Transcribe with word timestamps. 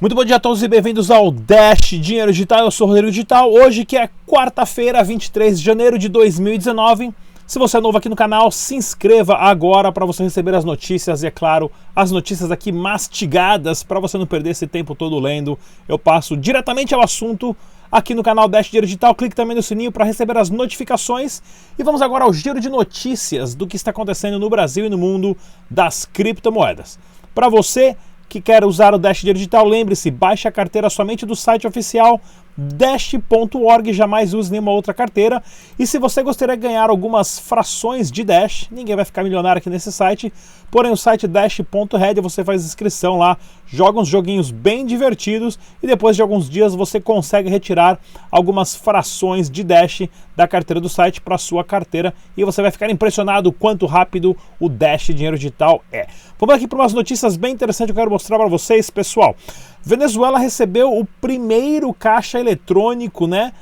Muito 0.00 0.14
bom 0.14 0.24
dia 0.24 0.36
a 0.36 0.40
todos 0.40 0.62
e 0.62 0.68
bem-vindos 0.68 1.10
ao 1.10 1.32
Dash 1.32 1.88
Dinheiro 1.90 2.30
Digital. 2.30 2.60
Eu 2.60 2.70
sou 2.70 2.86
o 2.86 2.90
Rodrigo 2.90 3.10
Digital. 3.10 3.52
Hoje 3.52 3.84
que 3.84 3.96
é 3.96 4.08
quarta-feira, 4.28 5.02
23 5.02 5.58
de 5.58 5.64
janeiro 5.64 5.98
de 5.98 6.08
2019. 6.08 7.12
Se 7.44 7.58
você 7.58 7.78
é 7.78 7.80
novo 7.80 7.98
aqui 7.98 8.08
no 8.08 8.14
canal, 8.14 8.52
se 8.52 8.76
inscreva 8.76 9.34
agora 9.34 9.90
para 9.90 10.06
você 10.06 10.22
receber 10.22 10.54
as 10.54 10.64
notícias 10.64 11.24
e, 11.24 11.26
é 11.26 11.32
claro, 11.32 11.68
as 11.96 12.12
notícias 12.12 12.52
aqui 12.52 12.70
mastigadas 12.70 13.82
para 13.82 13.98
você 13.98 14.16
não 14.16 14.24
perder 14.24 14.50
esse 14.50 14.68
tempo 14.68 14.94
todo 14.94 15.18
lendo. 15.18 15.58
Eu 15.88 15.98
passo 15.98 16.36
diretamente 16.36 16.94
ao 16.94 17.02
assunto 17.02 17.56
aqui 17.90 18.14
no 18.14 18.22
canal 18.22 18.48
Dash 18.48 18.66
Dinheiro 18.68 18.86
Digital. 18.86 19.16
Clique 19.16 19.34
também 19.34 19.56
no 19.56 19.62
sininho 19.64 19.90
para 19.90 20.04
receber 20.04 20.38
as 20.38 20.48
notificações. 20.48 21.42
E 21.76 21.82
vamos 21.82 22.02
agora 22.02 22.22
ao 22.22 22.32
giro 22.32 22.60
de 22.60 22.68
notícias 22.68 23.52
do 23.52 23.66
que 23.66 23.74
está 23.74 23.90
acontecendo 23.90 24.38
no 24.38 24.48
Brasil 24.48 24.86
e 24.86 24.88
no 24.88 24.96
mundo 24.96 25.36
das 25.68 26.04
criptomoedas. 26.04 27.00
Para 27.34 27.48
você 27.48 27.96
que 28.28 28.40
quer 28.40 28.64
usar 28.64 28.94
o 28.94 28.98
Dash 28.98 29.22
Digital, 29.22 29.66
lembre-se, 29.66 30.10
baixe 30.10 30.46
a 30.46 30.52
carteira 30.52 30.90
somente 30.90 31.24
do 31.24 31.34
site 31.34 31.66
oficial 31.66 32.20
dash.org, 32.58 33.92
jamais 33.92 34.34
use 34.34 34.50
nenhuma 34.50 34.72
outra 34.72 34.92
carteira. 34.92 35.40
E 35.78 35.86
se 35.86 35.96
você 35.96 36.24
gostaria 36.24 36.56
de 36.56 36.62
ganhar 36.62 36.90
algumas 36.90 37.38
frações 37.38 38.10
de 38.10 38.24
Dash, 38.24 38.66
ninguém 38.72 38.96
vai 38.96 39.04
ficar 39.04 39.22
milionário 39.22 39.60
aqui 39.60 39.70
nesse 39.70 39.92
site, 39.92 40.32
porém 40.68 40.90
o 40.90 40.96
site 40.96 41.28
dash.red 41.28 42.20
você 42.20 42.42
faz 42.42 42.64
inscrição 42.64 43.16
lá, 43.16 43.36
joga 43.64 44.00
uns 44.00 44.08
joguinhos 44.08 44.50
bem 44.50 44.84
divertidos 44.84 45.56
e 45.80 45.86
depois 45.86 46.16
de 46.16 46.22
alguns 46.22 46.50
dias 46.50 46.74
você 46.74 47.00
consegue 47.00 47.48
retirar 47.48 48.00
algumas 48.28 48.74
frações 48.74 49.48
de 49.48 49.62
Dash 49.62 50.08
da 50.36 50.48
carteira 50.48 50.80
do 50.80 50.88
site 50.88 51.20
para 51.20 51.38
sua 51.38 51.62
carteira 51.62 52.12
e 52.36 52.44
você 52.44 52.60
vai 52.60 52.72
ficar 52.72 52.90
impressionado 52.90 53.52
quanto 53.52 53.86
rápido 53.86 54.36
o 54.58 54.68
Dash 54.68 55.06
Dinheiro 55.06 55.36
Digital 55.36 55.82
é. 55.92 56.08
Vamos 56.38 56.54
aqui 56.54 56.66
para 56.66 56.78
umas 56.78 56.92
notícias 56.92 57.36
bem 57.36 57.52
interessantes 57.52 57.92
que 57.92 57.98
eu 57.98 58.02
quero 58.02 58.10
mostrar 58.10 58.38
para 58.38 58.48
vocês, 58.48 58.90
pessoal. 58.90 59.36
Venezuela 59.82 60.38
recebeu 60.38 60.96
o 60.96 61.04
primeiro 61.04 61.92
caixa 61.94 62.38
eletrônico, 62.38 63.26
né? 63.26 63.52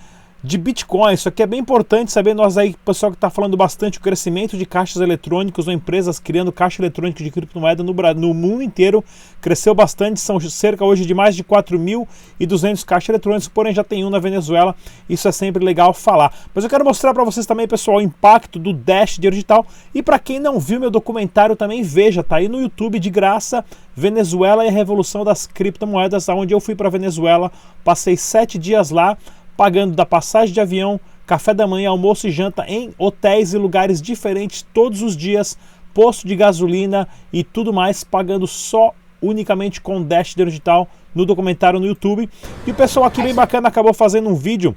De 0.46 0.56
Bitcoin. 0.58 1.12
Isso 1.12 1.28
aqui 1.28 1.42
é 1.42 1.46
bem 1.46 1.58
importante 1.58 2.12
saber. 2.12 2.32
Nós 2.32 2.56
aí, 2.56 2.76
pessoal 2.84 3.10
que 3.10 3.16
está 3.16 3.28
falando 3.28 3.56
bastante 3.56 3.98
o 3.98 4.00
crescimento 4.00 4.56
de 4.56 4.64
caixas 4.64 5.02
eletrônicos 5.02 5.66
ou 5.66 5.72
empresas 5.72 6.20
criando 6.20 6.52
caixa 6.52 6.80
eletrônica 6.80 7.22
de 7.22 7.32
criptomoeda 7.32 7.82
no, 7.82 7.92
no 7.92 8.32
mundo 8.32 8.62
inteiro 8.62 9.04
cresceu 9.40 9.74
bastante. 9.74 10.20
São 10.20 10.38
cerca 10.38 10.84
hoje 10.84 11.04
de 11.04 11.12
mais 11.12 11.34
de 11.34 11.42
4.200 11.42 12.84
caixas 12.84 13.08
eletrônicos, 13.08 13.48
porém 13.48 13.74
já 13.74 13.82
tem 13.82 14.04
um 14.04 14.10
na 14.10 14.20
Venezuela. 14.20 14.76
Isso 15.08 15.26
é 15.26 15.32
sempre 15.32 15.64
legal 15.64 15.92
falar. 15.92 16.32
Mas 16.54 16.62
eu 16.62 16.70
quero 16.70 16.84
mostrar 16.84 17.12
para 17.12 17.24
vocês 17.24 17.44
também, 17.44 17.66
pessoal, 17.66 17.96
o 17.96 18.00
impacto 18.00 18.56
do 18.56 18.72
Dash 18.72 19.18
digital. 19.18 19.66
E 19.92 20.00
para 20.00 20.18
quem 20.20 20.38
não 20.38 20.60
viu 20.60 20.78
meu 20.78 20.92
documentário 20.92 21.56
também 21.56 21.82
veja, 21.82 22.22
tá 22.22 22.36
aí 22.36 22.48
no 22.48 22.60
YouTube 22.60 23.00
de 23.00 23.10
graça. 23.10 23.64
Venezuela 23.96 24.64
e 24.64 24.68
a 24.68 24.72
revolução 24.72 25.24
das 25.24 25.46
criptomoedas, 25.46 26.28
onde 26.28 26.54
eu 26.54 26.60
fui 26.60 26.74
para 26.74 26.90
Venezuela, 26.90 27.50
passei 27.82 28.14
sete 28.14 28.58
dias 28.58 28.90
lá 28.90 29.16
pagando 29.56 29.94
da 29.94 30.04
passagem 30.04 30.52
de 30.52 30.60
avião, 30.60 31.00
café 31.26 31.54
da 31.54 31.66
manhã, 31.66 31.90
almoço 31.90 32.28
e 32.28 32.30
janta 32.30 32.64
em 32.68 32.92
hotéis 32.98 33.54
e 33.54 33.58
lugares 33.58 34.00
diferentes 34.00 34.64
todos 34.74 35.02
os 35.02 35.16
dias, 35.16 35.58
posto 35.94 36.26
de 36.26 36.36
gasolina 36.36 37.08
e 37.32 37.42
tudo 37.42 37.72
mais, 37.72 38.04
pagando 38.04 38.46
só 38.46 38.92
unicamente 39.20 39.80
com 39.80 40.02
Dash 40.02 40.34
Digital 40.34 40.88
no 41.14 41.24
documentário 41.24 41.80
no 41.80 41.86
YouTube. 41.86 42.28
E 42.66 42.70
o 42.70 42.74
pessoal 42.74 43.06
aqui 43.06 43.22
bem 43.22 43.34
bacana 43.34 43.68
acabou 43.68 43.94
fazendo 43.94 44.28
um 44.28 44.34
vídeo 44.34 44.76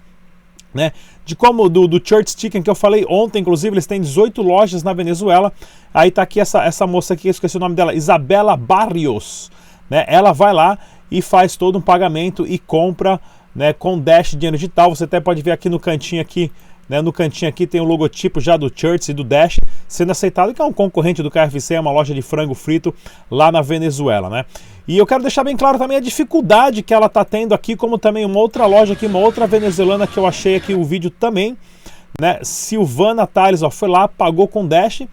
né, 0.73 0.91
de 1.25 1.35
como 1.35 1.67
do, 1.67 1.88
do 1.88 2.02
Church 2.03 2.35
Chicken 2.38 2.61
que 2.61 2.69
eu 2.69 2.75
falei 2.75 3.05
ontem, 3.09 3.39
inclusive, 3.39 3.73
eles 3.73 3.88
têm 3.88 4.02
18 4.02 4.41
lojas 4.41 4.83
na 4.83 4.94
Venezuela. 4.94 5.52
Aí 5.94 6.11
tá 6.11 6.22
aqui 6.22 6.40
essa, 6.40 6.63
essa 6.63 6.85
moça 6.85 7.13
aqui, 7.13 7.28
esqueci 7.28 7.57
o 7.57 7.59
nome 7.59 7.75
dela, 7.75 7.94
Isabela 7.94 8.56
Barrios. 8.56 9.51
Né, 9.90 10.06
ela 10.07 10.31
vai 10.31 10.53
lá 10.53 10.78
e 11.09 11.22
faz 11.22 11.56
todo 11.56 11.79
um 11.79 11.81
pagamento 11.81 12.46
e 12.47 12.59
compra 12.59 13.19
né, 13.55 13.73
com 13.73 13.99
Dash 13.99 14.31
dinheiro 14.31 14.57
digital. 14.57 14.93
Você 14.95 15.03
até 15.03 15.19
pode 15.19 15.41
ver 15.41 15.51
aqui 15.51 15.69
no 15.69 15.79
cantinho 15.79 16.21
aqui, 16.21 16.51
né, 16.87 17.01
no 17.01 17.13
cantinho 17.13 17.49
aqui 17.49 17.67
tem 17.67 17.79
o 17.79 17.83
logotipo 17.83 18.39
já 18.41 18.57
do 18.57 18.71
Church 18.73 19.11
e 19.11 19.13
do 19.13 19.23
Dash 19.23 19.59
sendo 19.87 20.11
aceitado, 20.11 20.53
que 20.53 20.61
é 20.61 20.65
um 20.65 20.73
concorrente 20.73 21.21
do 21.21 21.29
KFC, 21.29 21.75
é 21.75 21.79
uma 21.79 21.91
loja 21.91 22.13
de 22.13 22.21
frango 22.21 22.53
frito 22.53 22.93
lá 23.29 23.51
na 23.51 23.61
Venezuela, 23.61 24.29
né? 24.29 24.45
E 24.87 24.97
eu 24.97 25.05
quero 25.05 25.21
deixar 25.21 25.43
bem 25.43 25.55
claro 25.55 25.77
também 25.77 25.97
a 25.97 25.99
dificuldade 26.01 26.81
que 26.81 26.93
ela 26.93 27.05
está 27.05 27.23
tendo 27.23 27.53
aqui, 27.53 27.75
como 27.75 27.99
também 27.99 28.25
uma 28.25 28.39
outra 28.39 28.65
loja 28.65 28.93
aqui, 28.93 29.05
uma 29.05 29.19
outra 29.19 29.45
venezuelana 29.45 30.07
que 30.07 30.17
eu 30.17 30.25
achei 30.25 30.55
aqui 30.55 30.73
o 30.73 30.83
vídeo 30.83 31.11
também, 31.11 31.55
né? 32.19 32.39
Silvana 32.41 33.27
Tales, 33.27 33.61
ó, 33.61 33.69
foi 33.69 33.87
lá, 33.87 34.07
pagou 34.07 34.47
com 34.47 34.66
Dash. 34.66 35.03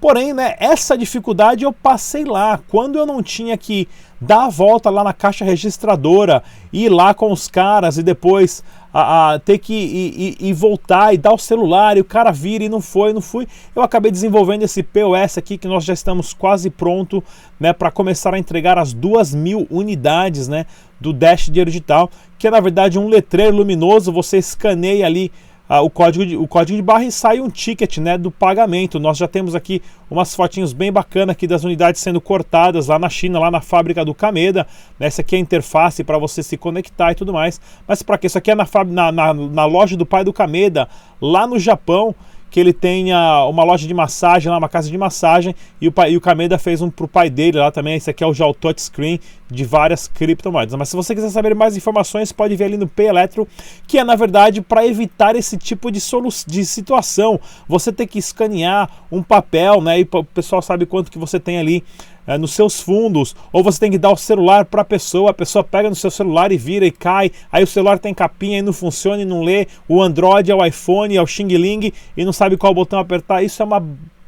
Porém, 0.00 0.32
né, 0.32 0.54
essa 0.58 0.96
dificuldade 0.96 1.62
eu 1.62 1.72
passei 1.72 2.24
lá. 2.24 2.58
Quando 2.68 2.96
eu 2.96 3.04
não 3.04 3.22
tinha 3.22 3.56
que 3.58 3.86
dar 4.18 4.46
a 4.46 4.48
volta 4.48 4.88
lá 4.88 5.04
na 5.04 5.12
caixa 5.12 5.44
registradora, 5.44 6.42
ir 6.72 6.88
lá 6.88 7.12
com 7.12 7.30
os 7.30 7.48
caras 7.48 7.98
e 7.98 8.02
depois 8.02 8.64
a, 8.92 9.34
a 9.34 9.38
ter 9.38 9.58
que 9.58 9.74
ir, 9.74 10.20
ir, 10.20 10.36
ir, 10.40 10.52
voltar 10.54 11.12
e 11.12 11.18
dar 11.18 11.32
o 11.32 11.38
celular 11.38 11.96
e 11.96 12.00
o 12.00 12.04
cara 12.04 12.30
vira 12.30 12.64
e 12.64 12.68
não 12.68 12.80
foi, 12.80 13.12
não 13.12 13.20
fui. 13.20 13.46
Eu 13.76 13.82
acabei 13.82 14.10
desenvolvendo 14.10 14.62
esse 14.62 14.82
POS 14.82 15.36
aqui 15.36 15.58
que 15.58 15.68
nós 15.68 15.84
já 15.84 15.92
estamos 15.92 16.32
quase 16.32 16.70
pronto 16.70 17.22
né, 17.58 17.72
para 17.72 17.90
começar 17.90 18.34
a 18.34 18.38
entregar 18.38 18.78
as 18.78 18.94
duas 18.94 19.34
mil 19.34 19.66
unidades 19.70 20.48
né, 20.48 20.64
do 20.98 21.12
Dash 21.12 21.50
Digital, 21.50 22.10
que 22.38 22.46
é 22.46 22.50
na 22.50 22.60
verdade 22.60 22.98
um 22.98 23.06
letreiro 23.06 23.56
luminoso. 23.56 24.12
Você 24.12 24.38
escaneia 24.38 25.04
ali 25.04 25.30
ah, 25.72 25.82
o, 25.82 25.88
código 25.88 26.26
de, 26.26 26.36
o 26.36 26.48
código 26.48 26.76
de 26.76 26.82
barra 26.82 27.04
e 27.04 27.12
sai 27.12 27.38
um 27.38 27.48
ticket 27.48 27.98
né, 27.98 28.18
do 28.18 28.28
pagamento. 28.28 28.98
Nós 28.98 29.16
já 29.16 29.28
temos 29.28 29.54
aqui 29.54 29.80
umas 30.10 30.34
fotinhos 30.34 30.72
bem 30.72 30.90
bacanas 30.90 31.30
aqui 31.30 31.46
das 31.46 31.62
unidades 31.62 32.00
sendo 32.00 32.20
cortadas 32.20 32.88
lá 32.88 32.98
na 32.98 33.08
China, 33.08 33.38
lá 33.38 33.52
na 33.52 33.60
fábrica 33.60 34.04
do 34.04 34.12
Kameda. 34.12 34.66
Né, 34.98 35.06
essa 35.06 35.20
aqui 35.20 35.36
é 35.36 35.38
a 35.38 35.40
interface 35.40 36.02
para 36.02 36.18
você 36.18 36.42
se 36.42 36.56
conectar 36.56 37.12
e 37.12 37.14
tudo 37.14 37.32
mais. 37.32 37.60
Mas 37.86 38.02
para 38.02 38.18
que? 38.18 38.26
Isso 38.26 38.36
aqui 38.36 38.50
é 38.50 38.54
na, 38.56 38.66
na, 38.84 39.12
na, 39.12 39.32
na 39.32 39.64
loja 39.64 39.96
do 39.96 40.04
pai 40.04 40.24
do 40.24 40.32
Kameda, 40.32 40.88
lá 41.20 41.46
no 41.46 41.56
Japão 41.56 42.16
que 42.50 42.58
ele 42.58 42.72
tenha 42.72 43.46
uma 43.46 43.62
loja 43.62 43.86
de 43.86 43.94
massagem 43.94 44.50
lá, 44.50 44.58
uma 44.58 44.68
casa 44.68 44.90
de 44.90 44.98
massagem, 44.98 45.54
e 45.80 45.86
o, 45.86 45.92
pai, 45.92 46.12
e 46.12 46.16
o 46.16 46.20
Kameda 46.20 46.58
fez 46.58 46.82
um 46.82 46.90
pro 46.90 47.06
pai 47.06 47.30
dele 47.30 47.58
lá 47.58 47.70
também. 47.70 47.96
Esse 47.96 48.10
aqui 48.10 48.24
é 48.24 48.26
o 48.26 48.34
já 48.34 48.46
o 48.46 48.52
touchscreen 48.52 49.20
de 49.48 49.64
várias 49.64 50.08
criptomoedas. 50.08 50.74
Mas 50.74 50.88
se 50.88 50.96
você 50.96 51.14
quiser 51.14 51.30
saber 51.30 51.54
mais 51.54 51.76
informações, 51.76 52.32
pode 52.32 52.56
ver 52.56 52.64
ali 52.64 52.76
no 52.76 52.88
Pay 52.88 53.06
Eletro, 53.06 53.46
que 53.86 53.98
é 53.98 54.04
na 54.04 54.16
verdade 54.16 54.60
para 54.60 54.84
evitar 54.86 55.36
esse 55.36 55.56
tipo 55.56 55.90
de, 55.90 56.00
de 56.46 56.66
situação. 56.66 57.38
Você 57.68 57.92
tem 57.92 58.06
que 58.06 58.18
escanear 58.18 58.90
um 59.10 59.22
papel, 59.22 59.80
né? 59.80 60.00
E 60.00 60.08
o 60.10 60.24
pessoal 60.24 60.60
sabe 60.60 60.86
quanto 60.86 61.10
que 61.10 61.18
você 61.18 61.38
tem 61.38 61.58
ali 61.58 61.84
é, 62.30 62.38
nos 62.38 62.52
seus 62.52 62.80
fundos, 62.80 63.34
ou 63.52 63.60
você 63.60 63.80
tem 63.80 63.90
que 63.90 63.98
dar 63.98 64.12
o 64.12 64.16
celular 64.16 64.64
para 64.64 64.82
a 64.82 64.84
pessoa, 64.84 65.32
a 65.32 65.34
pessoa 65.34 65.64
pega 65.64 65.88
no 65.88 65.96
seu 65.96 66.12
celular 66.12 66.52
e 66.52 66.56
vira 66.56 66.86
e 66.86 66.92
cai, 66.92 67.32
aí 67.50 67.64
o 67.64 67.66
celular 67.66 67.98
tem 67.98 68.14
capinha 68.14 68.60
e 68.60 68.62
não 68.62 68.72
funciona 68.72 69.20
e 69.20 69.24
não 69.24 69.42
lê, 69.42 69.66
o 69.88 70.00
Android 70.00 70.48
é 70.48 70.54
o 70.54 70.64
iPhone, 70.64 71.16
é 71.16 71.20
o 71.20 71.26
Xing 71.26 71.48
Ling 71.48 71.92
e 72.16 72.24
não 72.24 72.32
sabe 72.32 72.56
qual 72.56 72.72
botão 72.72 73.00
apertar, 73.00 73.42
isso 73.42 73.60
é 73.60 73.64
uma 73.64 73.84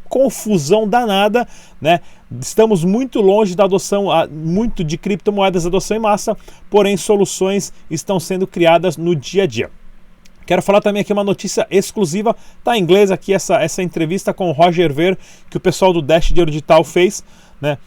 confusão 0.08 0.88
danada, 0.88 1.46
né? 1.80 2.00
Estamos 2.41 2.84
muito 2.84 3.20
longe 3.20 3.54
da 3.54 3.64
adoção, 3.64 4.08
muito 4.32 4.82
de 4.82 4.98
criptomoedas, 4.98 5.64
adoção 5.64 5.96
em 5.96 6.00
massa, 6.00 6.36
porém 6.68 6.96
soluções 6.96 7.72
estão 7.88 8.18
sendo 8.18 8.48
criadas 8.48 8.96
no 8.96 9.14
dia 9.14 9.44
a 9.44 9.46
dia. 9.46 9.70
Quero 10.44 10.60
falar 10.60 10.80
também 10.80 11.02
aqui 11.02 11.12
uma 11.12 11.22
notícia 11.22 11.68
exclusiva, 11.70 12.34
tá 12.64 12.76
em 12.76 12.82
inglês 12.82 13.12
aqui 13.12 13.32
essa, 13.32 13.62
essa 13.62 13.80
entrevista 13.80 14.34
com 14.34 14.48
o 14.48 14.52
Roger 14.52 14.92
Ver, 14.92 15.16
que 15.48 15.56
o 15.56 15.60
pessoal 15.60 15.92
do 15.92 16.02
Dash 16.02 16.32
Digital 16.32 16.82
fez 16.82 17.22
né? 17.62 17.78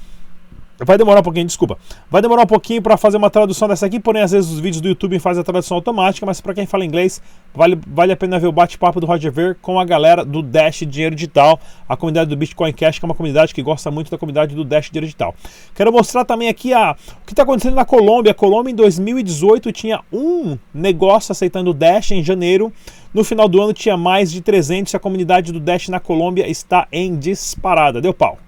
Vai 0.78 0.98
demorar 0.98 1.22
um 1.22 1.24
pouquinho, 1.24 1.46
desculpa. 1.46 1.78
Vai 2.12 2.22
demorar 2.22 2.44
um 2.44 2.48
pouquinho 2.48 2.82
para 2.82 2.98
fazer 2.98 3.16
uma 3.16 3.30
tradução 3.30 3.66
dessa 3.66 3.86
aqui, 3.86 3.98
porém 3.98 4.22
às 4.22 4.32
vezes 4.32 4.52
os 4.52 4.60
vídeos 4.60 4.82
do 4.82 4.90
YouTube 4.90 5.18
fazem 5.20 5.40
a 5.40 5.44
tradução 5.44 5.78
automática, 5.78 6.26
mas 6.26 6.42
para 6.42 6.54
quem 6.54 6.66
fala 6.66 6.84
inglês, 6.84 7.22
vale, 7.54 7.80
vale 7.88 8.12
a 8.12 8.18
pena 8.18 8.38
ver 8.38 8.48
o 8.48 8.52
bate-papo 8.52 9.00
do 9.00 9.06
Roger 9.06 9.32
Ver 9.32 9.56
com 9.62 9.80
a 9.80 9.86
galera 9.86 10.26
do 10.26 10.42
Dash 10.42 10.84
Dinheiro 10.86 11.16
Digital, 11.16 11.60
a 11.88 11.96
comunidade 11.96 12.30
do 12.30 12.36
Bitcoin 12.36 12.74
Cash, 12.74 13.00
que 13.00 13.06
é 13.06 13.08
uma 13.08 13.16
comunidade 13.16 13.54
que 13.54 13.64
gosta 13.64 13.90
muito 13.90 14.12
da 14.12 14.18
comunidade 14.18 14.54
do 14.54 14.66
Dash 14.66 14.90
Dinheiro 14.90 15.06
Digital. 15.06 15.34
Quero 15.74 15.94
mostrar 15.94 16.26
também 16.26 16.50
aqui 16.50 16.74
a, 16.74 16.92
o 16.92 17.26
que 17.26 17.32
está 17.32 17.44
acontecendo 17.44 17.76
na 17.76 17.86
Colômbia. 17.86 18.32
A 18.32 18.36
Colômbia 18.36 18.72
em 18.72 18.76
2018 18.76 19.72
tinha 19.72 20.02
um 20.12 20.58
negócio 20.74 21.32
aceitando 21.32 21.72
o 21.72 21.74
Dash 21.74 22.12
em 22.12 22.22
janeiro. 22.22 22.72
No 23.14 23.24
final 23.24 23.48
do 23.48 23.62
ano 23.62 23.72
tinha 23.72 23.96
mais 23.96 24.30
de 24.30 24.42
300 24.42 24.92
e 24.92 24.98
a 24.98 25.00
comunidade 25.00 25.54
do 25.54 25.60
Dash 25.60 25.88
na 25.88 26.02
Colômbia 26.02 26.50
está 26.50 26.86
em 26.92 27.16
disparada. 27.16 28.02
Deu 28.02 28.14
pau. 28.14 28.40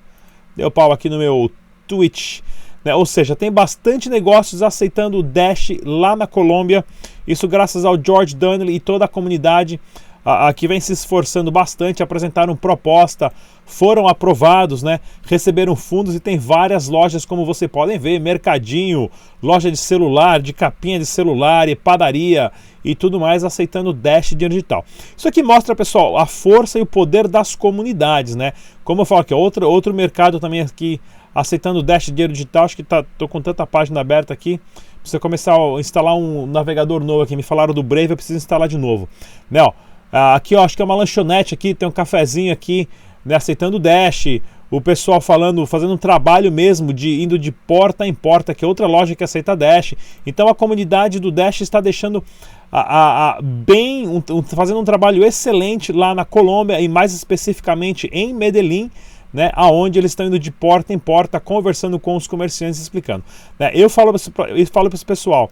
Deu 0.57 0.71
pau 0.71 0.91
aqui 0.91 1.07
no 1.07 1.19
meu 1.19 1.51
Twitch. 1.87 2.41
Né? 2.83 2.95
Ou 2.95 3.05
seja, 3.05 3.35
tem 3.35 3.51
bastante 3.51 4.09
negócios 4.09 4.63
aceitando 4.63 5.19
o 5.19 5.23
Dash 5.23 5.69
lá 5.83 6.15
na 6.15 6.25
Colômbia. 6.25 6.83
Isso 7.27 7.47
graças 7.47 7.85
ao 7.85 7.95
George 8.03 8.35
Donnelly 8.35 8.73
e 8.73 8.79
toda 8.79 9.05
a 9.05 9.07
comunidade 9.07 9.79
a, 10.27 10.49
a, 10.49 10.53
que 10.53 10.67
vem 10.67 10.81
se 10.81 10.91
esforçando 10.91 11.49
bastante, 11.49 12.03
apresentaram 12.03 12.53
proposta, 12.53 13.31
foram 13.65 14.09
aprovados, 14.09 14.83
né? 14.83 14.99
receberam 15.25 15.73
fundos 15.73 16.15
e 16.15 16.19
tem 16.19 16.37
várias 16.37 16.89
lojas, 16.89 17.25
como 17.25 17.45
você 17.45 17.65
podem 17.65 17.97
ver, 17.97 18.19
mercadinho, 18.19 19.09
loja 19.41 19.71
de 19.71 19.77
celular, 19.77 20.41
de 20.41 20.51
capinha 20.51 20.99
de 20.99 21.05
celular 21.05 21.69
e 21.69 21.77
padaria 21.77 22.51
e 22.83 22.93
tudo 22.93 23.21
mais, 23.21 23.45
aceitando 23.45 23.93
Dash 23.93 24.35
digital. 24.35 24.83
Isso 25.15 25.29
aqui 25.29 25.41
mostra, 25.41 25.73
pessoal, 25.73 26.17
a 26.17 26.25
força 26.25 26.77
e 26.77 26.81
o 26.81 26.85
poder 26.85 27.25
das 27.25 27.55
comunidades, 27.55 28.35
né? 28.35 28.51
Como 28.83 29.03
eu 29.03 29.05
falo 29.05 29.21
aqui, 29.21 29.33
outro, 29.33 29.65
outro 29.69 29.93
mercado 29.93 30.41
também 30.41 30.59
aqui 30.59 30.99
aceitando 31.33 31.81
Dash 31.81 32.07
dinheiro 32.07 32.33
digital, 32.33 32.65
acho 32.65 32.75
que 32.75 32.83
tá, 32.83 33.01
tô 33.17 33.29
com 33.29 33.41
tanta 33.41 33.65
página 33.65 34.01
aberta 34.01 34.33
aqui, 34.33 34.59
você 35.03 35.17
começar 35.19 35.55
a 35.55 35.79
instalar 35.79 36.15
um 36.15 36.45
navegador 36.45 37.01
novo 37.01 37.21
aqui, 37.21 37.33
me 37.33 37.43
falaram 37.43 37.73
do 37.73 37.81
Brave, 37.81 38.09
eu 38.09 38.17
preciso 38.17 38.35
instalar 38.35 38.67
de 38.67 38.77
novo. 38.77 39.07
Né, 39.49 39.61
ó, 39.61 39.71
aqui 40.11 40.55
ó, 40.55 40.63
acho 40.63 40.75
que 40.75 40.81
é 40.81 40.85
uma 40.85 40.95
lanchonete 40.95 41.53
aqui, 41.53 41.73
tem 41.73 41.87
um 41.87 41.91
cafezinho 41.91 42.51
aqui, 42.53 42.87
né, 43.25 43.35
aceitando 43.35 43.77
o 43.77 43.79
Dash, 43.79 44.25
o 44.69 44.81
pessoal 44.81 45.21
falando, 45.21 45.65
fazendo 45.65 45.93
um 45.93 45.97
trabalho 45.97 46.51
mesmo 46.51 46.91
de 46.91 47.21
indo 47.21 47.37
de 47.39 47.51
porta 47.51 48.05
em 48.05 48.13
porta, 48.13 48.53
que 48.53 48.65
é 48.65 48.67
outra 48.67 48.85
loja 48.85 49.15
que 49.15 49.23
aceita 49.23 49.55
Dash. 49.55 49.93
Então 50.25 50.47
a 50.47 50.55
comunidade 50.55 51.19
do 51.19 51.31
Dash 51.31 51.61
está 51.61 51.79
deixando 51.79 52.23
a, 52.71 52.81
a, 52.81 53.29
a 53.37 53.41
bem, 53.41 54.07
um, 54.07 54.21
um, 54.31 54.43
fazendo 54.43 54.79
um 54.79 54.83
trabalho 54.83 55.23
excelente 55.25 55.93
lá 55.93 56.13
na 56.13 56.25
Colômbia 56.25 56.79
e 56.81 56.87
mais 56.87 57.13
especificamente 57.13 58.09
em 58.11 58.33
Medellín. 58.33 58.91
Né, 59.33 59.51
aonde 59.55 59.99
eles 59.99 60.11
estão 60.11 60.25
indo 60.25 60.39
de 60.39 60.49
porta 60.49 60.93
em 60.93 60.97
porta, 60.97 61.37
conversando 61.37 61.99
com 61.99 62.15
os 62.15 62.25
comerciantes, 62.25 62.79
explicando. 62.79 63.25
Né, 63.59 63.71
eu 63.73 63.89
falo 63.89 64.13
para 64.33 64.95
esse 64.95 65.05
pessoal, 65.05 65.51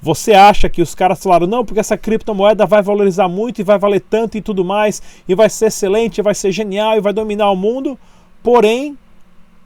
você 0.00 0.32
acha 0.32 0.68
que 0.68 0.82
os 0.82 0.94
caras 0.94 1.22
falaram, 1.22 1.46
não, 1.46 1.64
porque 1.64 1.80
essa 1.80 1.96
criptomoeda 1.96 2.66
vai 2.66 2.82
valorizar 2.82 3.28
muito 3.28 3.60
e 3.60 3.64
vai 3.64 3.78
valer 3.78 4.00
tanto 4.00 4.36
e 4.36 4.42
tudo 4.42 4.64
mais, 4.64 5.02
e 5.28 5.34
vai 5.34 5.48
ser 5.48 5.66
excelente, 5.66 6.20
vai 6.20 6.34
ser 6.34 6.52
genial 6.52 6.96
e 6.96 7.00
vai 7.00 7.12
dominar 7.12 7.50
o 7.50 7.56
mundo? 7.56 7.98
Porém, 8.42 8.96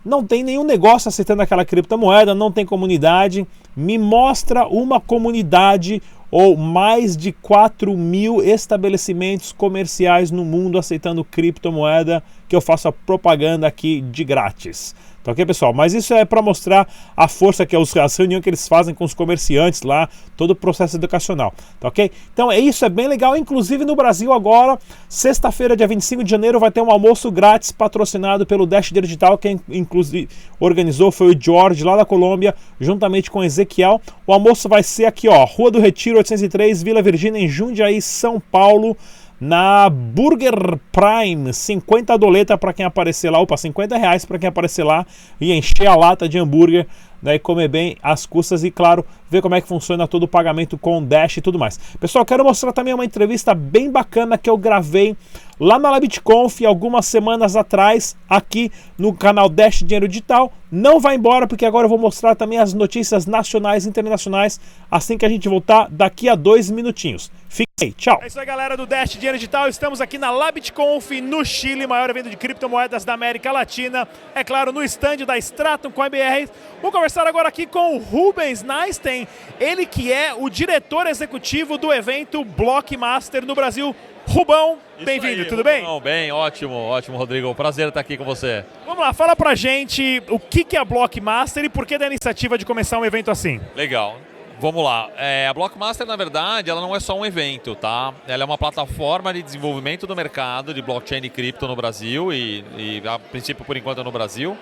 não 0.05 0.25
tem 0.25 0.43
nenhum 0.43 0.65
negócio 0.65 1.09
aceitando 1.09 1.43
aquela 1.43 1.65
criptomoeda, 1.65 2.35
não 2.35 2.51
tem 2.51 2.65
comunidade. 2.65 3.47
Me 3.77 3.99
mostra 3.99 4.67
uma 4.67 5.01
comunidade 5.01 6.01
ou 6.31 6.57
mais 6.57 7.17
de 7.17 7.33
4 7.33 7.97
mil 7.97 8.43
estabelecimentos 8.43 9.53
comerciais 9.53 10.31
no 10.31 10.45
mundo 10.45 10.79
aceitando 10.79 11.25
criptomoeda 11.25 12.23
que 12.49 12.57
eu 12.57 12.61
faço 12.61 12.89
a 12.89 12.93
propaganda 12.93 13.67
aqui 13.67 14.01
de 14.01 14.25
grátis. 14.25 14.95
Tá 15.29 15.33
ok, 15.33 15.45
pessoal? 15.45 15.75
Mas 15.75 15.93
isso 15.93 16.15
é 16.15 16.25
para 16.25 16.41
mostrar 16.41 16.89
a 17.15 17.29
força 17.29 17.67
que 17.67 17.77
é 17.77 17.79
os, 17.79 17.95
as 17.97 18.17
reuniões 18.17 18.43
que 18.43 18.49
eles 18.49 18.67
fazem 18.67 18.95
com 18.95 19.05
os 19.05 19.13
comerciantes 19.13 19.83
lá, 19.83 20.09
todo 20.37 20.53
o 20.53 20.55
processo 20.55 20.97
educacional. 20.97 21.53
Tá 21.79 21.89
ok? 21.89 22.11
Então 22.33 22.51
é 22.51 22.59
isso, 22.59 22.83
é 22.85 22.89
bem 22.89 23.07
legal. 23.07 23.37
Inclusive 23.37 23.85
no 23.85 23.95
Brasil 23.95 24.33
agora, 24.33 24.79
sexta-feira, 25.07 25.77
dia 25.77 25.87
25 25.87 26.25
de 26.25 26.31
janeiro, 26.31 26.59
vai 26.59 26.71
ter 26.71 26.81
um 26.81 26.91
almoço 26.91 27.31
grátis 27.31 27.71
patrocinado 27.71 28.47
pelo 28.47 28.65
Dash 28.65 28.91
Digital. 28.91 29.37
Quem 29.37 29.61
inclusive 29.69 30.31
organizou 30.59 31.13
foi 31.13 31.35
o 31.35 31.39
George 31.39 31.85
lá 31.85 31.97
da 31.97 32.07
Colômbia, 32.07 32.55
juntamente 32.81 33.31
com 33.31 33.41
o 33.41 33.45
Ezequiel. 33.45 34.01
O 34.27 34.33
almoço 34.33 34.67
vai 34.67 34.83
ser 34.83 35.05
aqui, 35.05 35.29
ó, 35.29 35.45
Rua 35.45 35.71
do 35.71 35.79
Retiro 35.79 36.18
803, 36.19 36.83
Vila 36.83 37.03
Virgínia, 37.03 37.41
em 37.41 37.49
Jundiaí, 37.49 38.03
São 38.03 38.41
Paulo 38.41 38.97
na 39.41 39.89
Burger 39.89 40.79
Prime, 40.91 41.53
50 41.53 42.19
doleta 42.19 42.59
para 42.59 42.73
quem 42.73 42.85
aparecer 42.85 43.31
lá, 43.31 43.39
opa, 43.39 43.57
50 43.57 43.97
reais 43.97 44.25
para 44.25 44.39
quem 44.39 44.49
aparecer 44.49 44.83
lá 44.83 45.07
e 45.41 45.53
encher 45.53 45.87
a 45.87 45.95
lata 45.95 46.29
de 46.29 46.39
hambúrguer 46.39 46.87
né, 47.23 47.35
e 47.35 47.39
comer 47.39 47.69
bem 47.69 47.97
as 48.03 48.27
custas 48.27 48.65
e, 48.65 48.71
claro, 48.71 49.05
ver 49.31 49.43
como 49.43 49.55
é 49.55 49.61
que 49.61 49.69
funciona 49.69 50.09
todo 50.09 50.25
o 50.25 50.29
pagamento 50.29 50.79
com 50.79 51.03
Dash 51.03 51.37
e 51.37 51.41
tudo 51.41 51.59
mais. 51.59 51.79
Pessoal, 52.01 52.25
quero 52.25 52.45
mostrar 52.45 52.73
também 52.73 52.95
uma 52.95 53.05
entrevista 53.05 53.55
bem 53.55 53.91
bacana 53.91 54.39
que 54.39 54.49
eu 54.49 54.57
gravei 54.57 55.17
lá 55.61 55.79
na 55.79 55.91
LabitConf 55.91 56.65
algumas 56.65 57.07
semanas 57.07 57.57
atrás, 57.57 58.17
aqui 58.29 58.71
no 58.97 59.13
canal 59.13 59.49
Dash 59.49 59.83
Dinheiro 59.83 60.09
Digital. 60.09 60.53
Não 60.71 61.01
vai 61.01 61.17
embora, 61.17 61.47
porque 61.47 61.65
agora 61.65 61.87
eu 61.87 61.89
vou 61.89 61.99
mostrar 61.99 62.35
também 62.35 62.59
as 62.59 62.75
notícias 62.75 63.27
nacionais 63.27 63.87
e 63.87 63.89
internacionais 63.89 64.61
assim 64.91 65.17
que 65.17 65.25
a 65.25 65.29
gente 65.29 65.49
voltar 65.49 65.89
daqui 65.91 66.29
a 66.29 66.35
dois 66.35 66.71
minutinhos. 66.71 67.33
Fique 67.49 67.69
aí, 67.81 67.93
tchau. 67.93 68.21
É 68.23 68.27
isso 68.27 68.39
aí, 68.39 68.45
galera 68.45 68.77
do 68.77 68.87
Dash 68.87 69.13
Dinheiro 69.13 69.39
Digital. 69.39 69.69
Estamos 69.69 70.03
aqui 70.03 70.19
na 70.19 70.31
LabitConf 70.31 71.11
no 71.23 71.43
Chile, 71.43 71.87
maior 71.87 72.11
evento 72.11 72.29
de 72.29 72.37
criptomoedas 72.37 73.03
da 73.03 73.15
América 73.15 73.51
Latina. 73.51 74.07
É 74.35 74.45
claro, 74.45 74.71
no 74.71 74.83
estande 74.83 75.25
da 75.25 75.39
Stratum 75.39 75.91
com 75.91 76.03
a 76.03 76.07
IBR. 76.07 76.51
Vou 76.83 76.93
conversar 76.93 77.08
agora 77.17 77.49
aqui 77.49 77.67
com 77.67 77.97
o 77.97 77.99
Rubens 77.99 78.63
Neisten, 78.63 79.27
ele 79.59 79.87
que 79.87 80.13
é 80.13 80.35
o 80.35 80.51
diretor 80.51 81.07
executivo 81.07 81.79
do 81.79 81.93
evento 81.93 82.45
Blockmaster 82.45 83.47
no 83.47 83.55
Brasil. 83.55 83.95
Rubão, 84.27 84.77
bem-vindo, 85.03 85.47
tudo 85.47 85.65
bem? 85.65 85.83
Não, 85.83 85.99
bem, 85.99 86.31
ótimo, 86.31 86.75
ótimo, 86.75 87.17
Rodrigo. 87.17 87.55
Prazer 87.55 87.89
estar 87.89 88.01
aqui 88.01 88.17
com 88.17 88.25
você. 88.25 88.63
Vamos 88.85 89.01
lá, 89.01 89.15
fala 89.15 89.35
pra 89.35 89.55
gente 89.55 90.23
o 90.29 90.39
que 90.39 90.77
é 90.77 90.79
a 90.79 90.85
Blockmaster 90.85 91.65
e 91.65 91.69
por 91.71 91.87
que 91.87 91.97
da 91.97 92.07
iniciativa 92.07 92.59
de 92.59 92.67
começar 92.67 92.99
um 92.99 93.05
evento 93.07 93.31
assim. 93.31 93.59
Legal. 93.75 94.19
Vamos 94.61 94.85
lá. 94.85 95.09
É, 95.17 95.47
a 95.47 95.55
Blockmaster, 95.55 96.05
na 96.05 96.17
verdade, 96.17 96.69
ela 96.69 96.81
não 96.81 96.95
é 96.95 96.99
só 96.99 97.17
um 97.17 97.25
evento, 97.25 97.77
tá? 97.77 98.13
Ela 98.27 98.43
é 98.43 98.45
uma 98.45 98.59
plataforma 98.59 99.33
de 99.33 99.41
desenvolvimento 99.41 100.07
do 100.07 100.17
mercado 100.17 100.75
de 100.75 100.83
blockchain 100.83 101.25
e 101.25 101.31
cripto 101.31 101.69
no 101.69 101.77
Brasil 101.77 102.33
e, 102.33 102.65
e 102.77 103.03
a 103.09 103.21
princípio, 103.21 103.65
por 103.65 103.77
enquanto, 103.77 104.03
no 104.03 104.11
Brasil, 104.11 104.59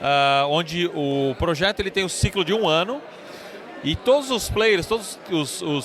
uh, 0.00 0.48
onde 0.48 0.90
o 0.94 1.34
projeto 1.38 1.80
ele 1.80 1.90
tem 1.90 2.04
o 2.04 2.08
ciclo 2.08 2.44
de 2.44 2.52
um 2.52 2.68
ano 2.68 3.00
e 3.84 3.94
todos 3.94 4.30
os 4.30 4.50
players, 4.50 4.86
todas 4.86 5.18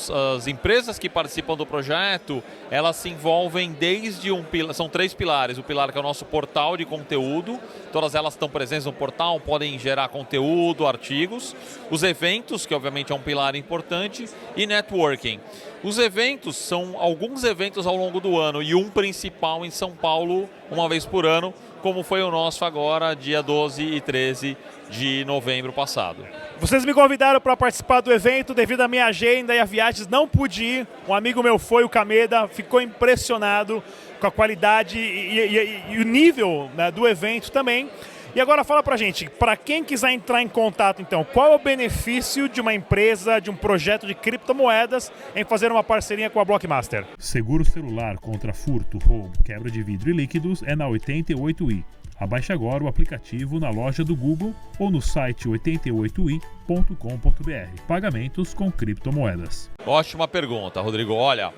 as 0.10 0.48
empresas 0.48 0.98
que 0.98 1.08
participam 1.08 1.56
do 1.56 1.66
projeto, 1.66 2.44
elas 2.72 2.96
se 2.96 3.10
envolvem 3.10 3.72
desde 3.72 4.32
um 4.32 4.44
são 4.74 4.90
três 4.90 5.14
pilares. 5.14 5.58
O 5.58 5.64
pilar 5.64 5.92
que 5.92 5.98
é 5.98 6.02
o 6.02 6.04
nosso 6.04 6.26
portal 6.26 6.76
de 6.76 6.86
conteúdo, 6.86 7.60
todas 7.92 8.16
elas 8.16 8.34
estão 8.34 8.50
presentes 8.50 8.86
no 8.86 8.94
portal, 8.94 9.40
podem 9.40 9.78
gerar 9.78 10.10
conteúdo, 10.10 10.88
artigos. 10.88 11.56
Os 11.92 12.02
eventos, 12.02 12.66
que 12.66 12.74
obviamente 12.74 13.12
é 13.12 13.16
um 13.16 13.22
pilar 13.22 13.56
importante, 13.56 14.26
e 14.56 14.66
networking. 14.66 15.40
Os 15.84 16.00
eventos 16.00 16.56
são 16.56 16.96
alguns 16.98 17.44
eventos 17.44 17.86
ao 17.86 17.96
longo 17.96 18.20
do 18.20 18.40
ano 18.40 18.64
e 18.64 18.74
um 18.74 18.90
principal 18.90 19.66
em 19.66 19.70
São 19.70 19.92
Paulo, 19.92 20.50
uma 20.72 20.90
vez 20.90 21.06
por 21.06 21.26
ano, 21.26 21.54
como 21.82 22.02
foi 22.02 22.24
o 22.24 22.32
nosso 22.32 22.66
agora, 22.66 23.14
dia 23.14 23.44
12 23.44 23.84
e 23.84 24.02
13 24.02 24.58
de 24.90 25.26
novembro 25.26 25.74
passado. 25.74 26.26
Vocês 26.60 26.86
me 26.86 26.94
convidaram 26.94 27.42
para 27.42 27.58
participar 27.58 28.02
do 28.02 28.12
evento 28.12 28.54
devido 28.54 28.82
à 28.82 28.88
minha 28.88 29.06
agenda 29.06 29.54
e 29.54 29.60
a 29.60 29.66
viagens, 29.66 30.08
não 30.08 30.28
pude 30.28 30.64
ir. 30.64 30.88
Um 31.08 31.14
amigo 31.14 31.44
meu 31.44 31.60
foi, 31.60 31.84
o 31.84 31.90
Cameda, 31.90 32.48
ficou 32.48 32.82
impressionado 32.82 33.84
com 34.20 34.28
a 34.28 34.32
qualidade 34.32 34.98
e, 34.98 35.40
e, 35.40 35.84
e 35.90 35.98
o 35.98 36.04
nível 36.04 36.70
né, 36.76 36.90
do 36.90 37.08
evento 37.08 37.52
também. 37.52 37.90
E 38.36 38.42
agora 38.42 38.64
fala 38.64 38.82
pra 38.82 38.98
gente, 38.98 39.30
para 39.30 39.56
quem 39.56 39.84
quiser 39.84 40.12
entrar 40.12 40.42
em 40.42 40.48
contato 40.48 41.04
então, 41.04 41.24
qual 41.24 41.52
é 41.52 41.56
o 41.56 41.60
benefício 41.60 42.50
de 42.50 42.60
uma 42.62 42.74
empresa, 42.74 43.40
de 43.40 43.52
um 43.52 43.56
projeto 43.56 44.08
de 44.08 44.16
criptomoedas 44.16 45.12
em 45.36 45.44
fazer 45.44 45.72
uma 45.72 45.84
parceria 45.84 46.32
com 46.32 46.40
a 46.40 46.46
Blockmaster? 46.46 47.06
Seguro 47.20 47.64
celular 47.64 48.18
contra 48.18 48.52
furto, 48.52 48.98
roubo, 48.98 49.32
quebra 49.44 49.70
de 49.70 49.84
vidro 49.84 50.10
e 50.10 50.14
líquidos 50.14 50.64
é 50.64 50.76
na 50.76 50.86
88i. 50.86 51.84
Abaixe 52.20 52.54
agora 52.54 52.84
o 52.84 52.88
aplicativo 52.88 53.60
na 53.60 53.70
loja 53.70 54.04
do 54.04 54.16
Google 54.16 54.54
ou 54.80 54.92
no 54.92 55.02
site 55.02 55.48
88i.com.br. 55.48 57.82
Pagamentos 57.88 58.54
com 58.54 58.72
criptomoedas. 58.72 59.70
Ótima 59.86 60.28
pergunta, 60.28 60.82
Rodrigo. 60.82 61.14
Olha, 61.14 61.54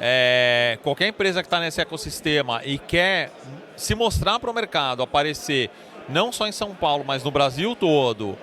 é, 0.00 0.78
qualquer 0.82 1.08
empresa 1.08 1.42
que 1.42 1.46
está 1.46 1.60
nesse 1.60 1.80
ecossistema 1.80 2.62
e 2.64 2.78
quer 2.78 3.30
se 3.76 3.94
mostrar 3.94 4.38
para 4.38 4.50
o 4.50 4.54
mercado, 4.54 5.02
aparecer 5.02 5.70
não 6.08 6.30
só 6.30 6.46
em 6.46 6.52
São 6.52 6.74
Paulo, 6.74 7.04
mas 7.06 7.24
no 7.24 7.30
Brasil 7.30 7.74
todo, 7.74 8.30
uh, 8.30 8.38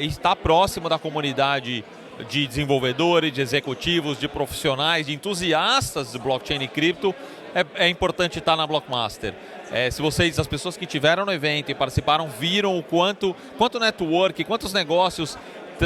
e 0.00 0.06
está 0.06 0.34
próximo 0.34 0.88
da 0.88 0.98
comunidade 0.98 1.84
de 2.28 2.46
desenvolvedores, 2.46 3.32
de 3.32 3.42
executivos, 3.42 4.18
de 4.18 4.26
profissionais, 4.26 5.06
de 5.06 5.12
entusiastas 5.12 6.12
de 6.12 6.18
blockchain 6.18 6.62
e 6.62 6.68
cripto, 6.68 7.14
é, 7.56 7.86
é 7.86 7.88
importante 7.88 8.38
estar 8.38 8.54
na 8.54 8.66
Blockmaster. 8.66 9.32
É, 9.72 9.90
se 9.90 10.02
vocês, 10.02 10.38
as 10.38 10.46
pessoas 10.46 10.76
que 10.76 10.84
tiveram 10.84 11.24
no 11.24 11.32
evento 11.32 11.70
e 11.70 11.74
participaram, 11.74 12.28
viram 12.28 12.78
o 12.78 12.82
quanto, 12.82 13.34
quanto 13.56 13.80
network, 13.80 14.44
quantos 14.44 14.74
negócios 14.74 15.38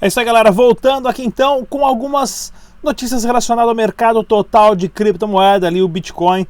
É 0.01 0.07
isso 0.07 0.21
aí, 0.21 0.27
galera. 0.27 0.51
Voltando 0.51 1.09
aqui 1.09 1.25
então 1.25 1.65
com 1.65 1.85
algumas 1.85 2.53
notícias 2.83 3.25
relacionadas 3.25 3.69
ao 3.69 3.75
mercado 3.75 4.23
total 4.23 4.77
de 4.77 4.89
criptomoeda 4.89 5.67
ali, 5.67 5.83
o 5.83 5.89
Bitcoin 5.89 6.47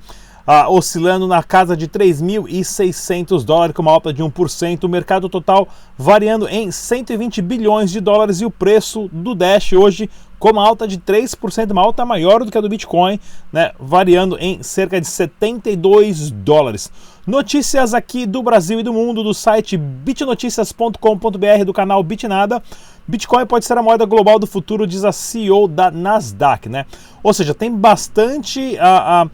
ah, 0.50 0.67
oscilando 0.67 1.26
na 1.26 1.43
casa 1.43 1.76
de 1.76 1.87
3.600 1.87 3.45
dólares, 3.45 3.76
com 3.76 3.83
uma 3.83 3.93
alta 3.93 4.14
de 4.14 4.23
1%, 4.23 4.85
o 4.85 4.88
mercado 4.88 5.28
total 5.28 5.69
variando 5.95 6.49
em 6.49 6.71
120 6.71 7.43
bilhões 7.43 7.90
de 7.90 8.00
dólares 8.00 8.40
e 8.40 8.47
o 8.47 8.50
preço 8.50 9.11
do 9.12 9.35
Dash 9.35 9.75
hoje 9.75 10.09
com 10.38 10.49
uma 10.50 10.67
alta 10.67 10.88
de 10.88 10.97
3%, 10.97 11.71
uma 11.71 11.83
alta 11.83 12.07
maior 12.07 12.45
do 12.45 12.50
que 12.50 12.57
a 12.57 12.62
do 12.62 12.69
Bitcoin, 12.69 13.21
né, 13.52 13.73
variando 13.78 14.38
em 14.38 14.62
cerca 14.62 14.99
de 14.99 15.07
72 15.07 16.31
dólares. 16.31 16.90
Notícias 17.26 17.93
aqui 17.93 18.25
do 18.25 18.43
Brasil 18.43 18.81
e 18.81 18.83
do 18.83 18.95
mundo 18.95 19.23
do 19.23 19.35
site 19.35 19.76
bitnoticias.com.br 19.76 21.64
do 21.67 21.75
canal 21.75 22.02
Bitnada. 22.02 22.62
Bitcoin 23.07 23.45
pode 23.45 23.67
ser 23.67 23.76
a 23.76 23.83
moeda 23.83 24.07
global 24.07 24.38
do 24.38 24.47
futuro, 24.47 24.87
diz 24.87 25.05
a 25.05 25.12
CEO 25.12 25.69
da 25.69 25.90
Nasdaq, 25.90 26.71
né? 26.71 26.87
Ou 27.23 27.35
seja, 27.35 27.52
tem 27.52 27.71
bastante 27.71 28.78
a, 28.78 29.23
a 29.23 29.26
é, 29.26 29.31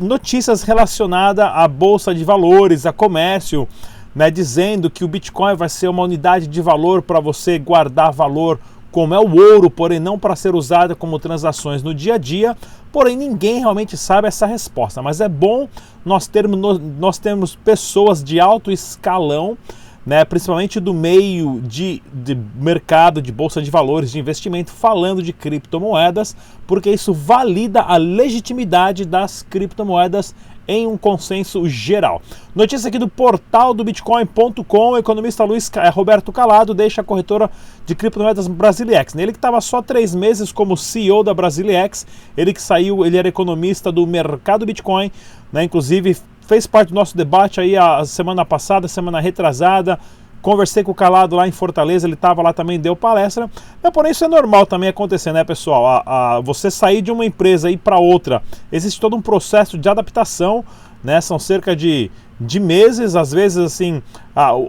notícias 0.00 0.62
relacionadas 0.62 1.44
à 1.44 1.66
bolsa 1.66 2.14
de 2.14 2.24
valores, 2.24 2.86
a 2.86 2.92
comércio, 2.92 3.68
né, 4.14 4.30
dizendo 4.30 4.90
que 4.90 5.04
o 5.04 5.08
Bitcoin 5.08 5.54
vai 5.54 5.68
ser 5.68 5.88
uma 5.88 6.02
unidade 6.02 6.46
de 6.46 6.60
valor 6.60 7.02
para 7.02 7.20
você 7.20 7.58
guardar 7.58 8.12
valor, 8.12 8.58
como 8.90 9.14
é 9.14 9.18
o 9.18 9.36
ouro, 9.36 9.70
porém 9.70 10.00
não 10.00 10.18
para 10.18 10.34
ser 10.34 10.54
usada 10.54 10.94
como 10.94 11.18
transações 11.18 11.82
no 11.82 11.94
dia 11.94 12.14
a 12.14 12.18
dia. 12.18 12.56
Porém, 12.90 13.16
ninguém 13.16 13.60
realmente 13.60 13.96
sabe 13.96 14.26
essa 14.26 14.46
resposta. 14.46 15.02
Mas 15.02 15.20
é 15.20 15.28
bom 15.28 15.68
nós 16.04 16.26
termos, 16.26 16.80
nós 16.98 17.18
termos 17.18 17.54
pessoas 17.54 18.24
de 18.24 18.40
alto 18.40 18.72
escalão 18.72 19.58
né, 20.08 20.24
principalmente 20.24 20.80
do 20.80 20.94
meio 20.94 21.60
de, 21.60 22.02
de, 22.10 22.34
mercado, 22.54 23.20
de 23.20 23.30
bolsa 23.30 23.60
de 23.60 23.70
valores, 23.70 24.10
de 24.10 24.18
investimento, 24.18 24.72
falando 24.72 25.22
de 25.22 25.34
criptomoedas, 25.34 26.34
porque 26.66 26.90
isso 26.90 27.12
valida 27.12 27.82
a 27.82 27.98
legitimidade 27.98 29.04
das 29.04 29.42
criptomoedas 29.42 30.34
em 30.66 30.86
um 30.86 30.96
consenso 30.96 31.68
geral. 31.68 32.22
Notícia 32.54 32.88
aqui 32.88 32.98
do 32.98 33.06
portal 33.06 33.74
do 33.74 33.84
Bitcoin.com, 33.84 34.92
o 34.92 34.96
economista 34.96 35.44
Luiz 35.44 35.70
eh, 35.76 35.90
Roberto 35.90 36.32
Calado 36.32 36.72
deixa 36.72 37.02
a 37.02 37.04
corretora 37.04 37.50
de 37.84 37.94
criptomoedas 37.94 38.48
Brasilex. 38.48 39.14
Ele 39.14 39.32
que 39.32 39.36
estava 39.36 39.60
só 39.60 39.82
três 39.82 40.14
meses 40.14 40.50
como 40.50 40.74
CEO 40.74 41.22
da 41.22 41.34
Brasilex, 41.34 42.06
ele 42.34 42.54
que 42.54 42.62
saiu, 42.62 43.04
ele 43.04 43.18
era 43.18 43.28
economista 43.28 43.92
do 43.92 44.06
mercado 44.06 44.64
Bitcoin, 44.64 45.12
né, 45.52 45.64
inclusive 45.64 46.16
fez 46.48 46.66
parte 46.66 46.88
do 46.88 46.94
nosso 46.94 47.14
debate 47.14 47.60
aí 47.60 47.76
a 47.76 48.04
semana 48.06 48.44
passada, 48.44 48.88
semana 48.88 49.20
retrasada. 49.20 50.00
Conversei 50.40 50.82
com 50.82 50.92
o 50.92 50.94
Calado 50.94 51.36
lá 51.36 51.46
em 51.46 51.52
Fortaleza, 51.52 52.06
ele 52.06 52.14
estava 52.14 52.40
lá 52.40 52.52
também, 52.52 52.80
deu 52.80 52.96
palestra. 52.96 53.50
Mas, 53.82 53.92
porém, 53.92 54.12
isso 54.12 54.24
é 54.24 54.28
normal 54.28 54.64
também 54.64 54.88
acontecer, 54.88 55.32
né, 55.32 55.44
pessoal? 55.44 55.86
A, 55.86 56.36
a 56.36 56.40
você 56.40 56.70
sair 56.70 57.02
de 57.02 57.12
uma 57.12 57.26
empresa 57.26 57.68
e 57.68 57.74
ir 57.74 57.76
para 57.76 57.98
outra, 57.98 58.42
existe 58.72 59.00
todo 59.00 59.14
um 59.14 59.20
processo 59.20 59.76
de 59.76 59.88
adaptação, 59.88 60.64
né? 61.04 61.20
São 61.20 61.38
cerca 61.38 61.76
de, 61.76 62.10
de 62.40 62.60
meses, 62.60 63.14
às 63.14 63.30
vezes, 63.30 63.58
assim, 63.58 64.02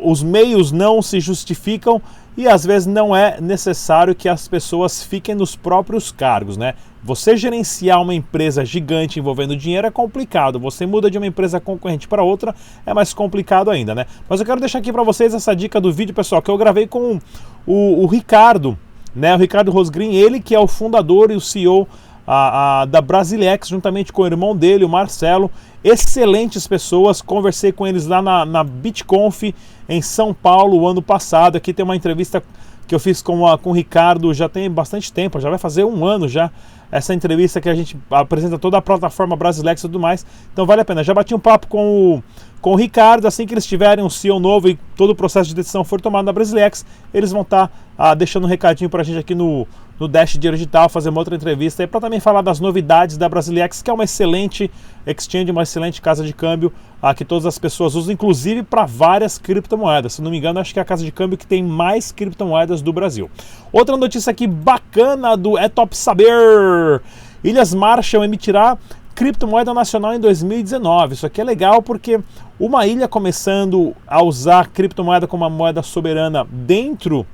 os 0.04 0.22
meios 0.22 0.72
não 0.72 1.02
se 1.02 1.20
justificam 1.20 2.02
e 2.36 2.48
às 2.48 2.66
vezes 2.66 2.88
não 2.88 3.16
é 3.16 3.40
necessário 3.40 4.16
que 4.16 4.28
as 4.28 4.48
pessoas 4.48 5.04
fiquem 5.04 5.36
nos 5.36 5.56
próprios 5.56 6.12
cargos, 6.12 6.58
né? 6.58 6.74
Você 7.04 7.38
gerenciar 7.38 8.02
uma 8.02 8.14
empresa 8.14 8.66
gigante 8.66 9.20
envolvendo 9.20 9.56
dinheiro 9.56 9.88
é 9.88 9.92
complicado. 9.92 10.60
Você 10.60 10.86
muda 10.86 11.10
de 11.10 11.18
uma 11.18 11.28
empresa 11.28 11.60
concorrente 11.60 12.08
para 12.08 12.24
outra 12.24 12.54
é 12.86 12.94
mais 12.94 13.14
complicado 13.14 13.72
ainda, 13.72 13.96
né? 13.96 14.06
Mas 14.28 14.40
eu 14.40 14.46
quero 14.46 14.60
deixar 14.60 14.80
aqui 14.80 14.92
para 14.92 15.04
vocês 15.04 15.34
essa 15.34 15.56
dica 15.56 15.80
do 15.80 15.94
vídeo, 15.94 16.14
pessoal, 16.14 16.42
que 16.42 16.52
eu 16.52 16.58
gravei 16.58 16.88
com 16.88 17.20
o, 17.66 18.04
o 18.04 18.06
Ricardo, 18.06 18.78
né? 19.16 19.34
O 19.34 19.38
Ricardo 19.38 19.72
Rosgrin, 19.72 20.14
ele 20.14 20.42
que 20.42 20.54
é 20.54 20.60
o 20.60 20.68
fundador 20.68 21.32
e 21.32 21.36
o 21.36 21.42
CEO 21.42 21.88
a, 22.28 22.82
a, 22.82 22.86
da 22.86 23.02
Brasilex, 23.02 23.70
juntamente 23.70 24.14
com 24.14 24.22
o 24.22 24.26
irmão 24.28 24.56
dele, 24.56 24.84
o 24.84 24.90
Marcelo. 24.90 25.50
Excelentes 25.82 26.68
pessoas, 26.68 27.22
conversei 27.22 27.72
com 27.72 27.88
eles 27.88 28.06
lá 28.06 28.22
na, 28.22 28.46
na 28.46 28.64
BitConf 28.64 29.44
em 29.88 30.02
São 30.02 30.34
Paulo 30.34 30.82
o 30.82 30.88
ano 30.88 31.02
passado. 31.02 31.56
Aqui 31.56 31.74
tem 31.74 31.84
uma 31.84 31.96
entrevista 31.96 32.44
que 32.88 32.94
eu 32.94 33.00
fiz 33.00 33.22
com, 33.22 33.48
a, 33.48 33.58
com 33.58 33.70
o 33.70 33.74
Ricardo 33.74 34.34
já 34.34 34.50
tem 34.50 34.70
bastante 34.70 35.14
tempo, 35.14 35.40
já 35.40 35.50
vai 35.50 35.60
fazer 35.60 35.84
um 35.84 36.06
ano 36.06 36.28
já 36.28 36.52
essa 36.92 37.14
entrevista 37.14 37.62
que 37.62 37.70
a 37.70 37.76
gente 37.76 37.98
apresenta 38.10 38.58
toda 38.58 38.78
a 38.78 38.82
plataforma 38.82 39.36
Brasilex 39.36 39.82
e 39.82 39.84
tudo 39.84 40.00
mais. 40.00 40.26
Então 40.52 40.66
vale 40.66 40.82
a 40.82 40.86
pena. 40.86 41.04
Já 41.04 41.14
bati 41.14 41.34
um 41.36 41.40
papo 41.40 41.68
com 41.68 42.16
o, 42.16 42.24
com 42.62 42.72
o 42.72 42.76
Ricardo, 42.76 43.28
assim 43.28 43.46
que 43.46 43.54
eles 43.54 43.66
tiverem 43.66 44.04
um 44.04 44.10
CEO 44.10 44.40
novo 44.40 44.70
e 44.70 44.80
todo 44.96 45.12
o 45.12 45.16
processo 45.16 45.50
de 45.50 45.56
decisão 45.56 45.84
for 45.84 46.02
tomado 46.02 46.26
na 46.26 46.34
Brasilex, 46.34 46.86
eles 47.14 47.32
vão 47.32 47.42
estar 47.42 47.68
tá, 47.68 47.74
ah, 47.98 48.14
deixando 48.14 48.46
um 48.46 48.48
recadinho 48.48 48.90
para 48.90 49.02
a 49.02 49.04
gente 49.04 49.20
aqui 49.20 49.36
no, 49.36 49.68
no 50.00 50.08
Dash 50.08 50.34
Dinheiro 50.34 50.56
Digital, 50.56 50.88
fazer 50.88 51.10
uma 51.10 51.20
outra 51.20 51.36
entrevista 51.36 51.86
para 51.88 52.00
também 52.00 52.20
falar 52.20 52.42
das 52.42 52.60
novidades 52.60 53.18
da 53.18 53.28
Brasilex, 53.28 53.82
que 53.82 53.90
é 53.90 53.94
uma 53.94 54.06
excelente 54.06 54.72
exchange, 55.06 55.52
uma 55.52 55.64
excelente 55.64 56.02
casa 56.02 56.24
de 56.24 56.34
câmbio 56.34 56.72
ah, 57.02 57.14
que 57.14 57.26
todas 57.26 57.46
as 57.46 57.60
pessoas 57.60 57.96
usam, 57.96 58.14
inclusive 58.14 58.64
para 58.64 58.86
várias 58.86 59.38
criptomoedas. 59.38 60.14
Se 60.14 60.22
não 60.22 60.32
me 60.32 60.38
engano, 60.38 60.60
acho 60.60 60.74
que 60.74 60.80
é 60.80 60.82
a 60.82 60.86
casa 60.86 61.04
de 61.04 61.12
câmbio 61.12 61.38
que 61.38 61.46
tem 61.46 61.62
mais 61.62 62.12
criptomoedas 62.12 62.82
do 62.82 62.94
Brasil. 62.94 63.30
Outra 63.72 63.98
notícia 63.98 64.32
aqui 64.32 64.48
bacana 64.48 65.36
do 65.36 65.58
É 65.58 65.68
Top 65.68 65.96
Saber: 65.96 67.02
Ilhas 67.44 67.74
Marshall 67.74 68.24
emitirá 68.24 68.78
criptomoeda 69.20 69.74
nacional 69.74 70.14
em 70.14 70.20
2019. 70.20 71.14
Isso 71.14 71.26
aqui 71.26 71.42
é 71.42 71.44
legal 71.44 71.82
porque 71.82 72.22
uma 72.58 72.88
ilha 72.88 73.06
começando 73.06 73.94
a 74.08 74.24
usar 74.24 74.68
criptomoeda 74.68 75.28
como 75.28 75.44
uma 75.44 75.50
moeda 75.50 75.84
soberana 75.84 76.48
dentro 76.50 77.28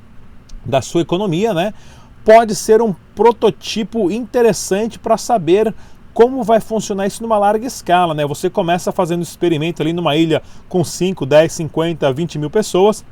da 0.65 0.81
sua 0.81 1.01
economia, 1.01 1.53
né? 1.53 1.75
Pode 2.25 2.55
ser 2.55 2.81
um 2.81 2.93
prototipo 3.13 4.11
interessante 4.11 4.97
para 4.97 5.15
saber 5.15 5.73
como 6.11 6.43
vai 6.43 6.59
funcionar 6.59 7.05
isso 7.05 7.21
numa 7.21 7.37
larga 7.37 7.67
escala, 7.67 8.13
né? 8.13 8.25
Você 8.25 8.49
começa 8.49 8.91
fazendo 8.91 9.21
experimento 9.21 9.81
ali 9.81 9.93
numa 9.93 10.15
ilha 10.15 10.41
com 10.67 10.83
5, 10.83 11.25
10, 11.25 11.51
50, 11.51 12.11
20 12.11 12.39
mil 12.39 12.49
pessoas. 12.49 13.05